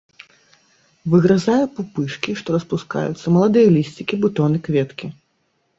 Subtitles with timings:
[1.15, 5.07] Выгрызае пупышкі, што распускаюцца, маладыя лісцікі, бутоны, кветкі.